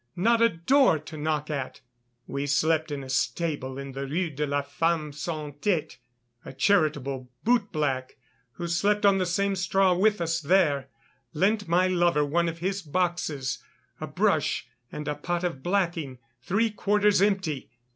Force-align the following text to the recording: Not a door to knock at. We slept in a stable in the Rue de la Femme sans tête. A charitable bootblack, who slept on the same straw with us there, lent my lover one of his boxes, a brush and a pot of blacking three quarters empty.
Not 0.15 0.41
a 0.41 0.49
door 0.49 0.97
to 0.97 1.15
knock 1.15 1.51
at. 1.51 1.81
We 2.25 2.47
slept 2.47 2.89
in 2.89 3.03
a 3.03 3.07
stable 3.09 3.77
in 3.77 3.91
the 3.91 4.07
Rue 4.07 4.31
de 4.31 4.47
la 4.47 4.63
Femme 4.63 5.13
sans 5.13 5.53
tête. 5.61 5.97
A 6.43 6.51
charitable 6.53 7.29
bootblack, 7.45 8.13
who 8.53 8.67
slept 8.67 9.05
on 9.05 9.19
the 9.19 9.27
same 9.27 9.55
straw 9.55 9.93
with 9.93 10.19
us 10.19 10.41
there, 10.41 10.89
lent 11.35 11.67
my 11.67 11.85
lover 11.87 12.25
one 12.25 12.49
of 12.49 12.57
his 12.57 12.81
boxes, 12.81 13.63
a 13.99 14.07
brush 14.07 14.65
and 14.91 15.07
a 15.07 15.13
pot 15.13 15.43
of 15.43 15.61
blacking 15.61 16.17
three 16.41 16.71
quarters 16.71 17.21
empty. 17.21 17.69